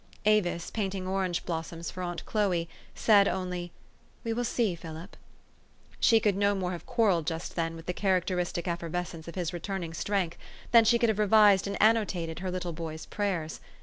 Avis, 0.25 0.71
painting 0.71 1.05
orange 1.05 1.45
blossoms 1.45 1.91
for 1.91 2.01
aunt 2.01 2.25
Chloe, 2.25 2.67
said 2.95 3.27
only," 3.27 3.71
We 4.23 4.33
will 4.33 4.43
see, 4.43 4.73
Philip. 4.73 5.15
She 5.99 6.19
could 6.19 6.35
no 6.35 6.55
more 6.55 6.71
have 6.71 6.87
quarrelled 6.87 7.27
just 7.27 7.55
then 7.55 7.75
with 7.75 7.85
the 7.85 7.93
characteristic 7.93 8.67
effervescence 8.67 9.27
of 9.27 9.35
his 9.35 9.53
returning 9.53 9.93
strength, 9.93 10.39
than 10.71 10.85
she 10.85 10.97
could 10.97 11.09
have 11.09 11.19
revised 11.19 11.67
and 11.67 11.79
annotated 11.79 12.39
her 12.39 12.49
little 12.49 12.73
boy's 12.73 13.05
prayers. 13.05 13.59